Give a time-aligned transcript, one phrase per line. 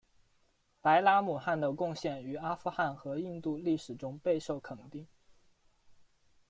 [0.81, 5.05] 白拉姆汗的贡献于阿富汗和印度历史中备受肯定。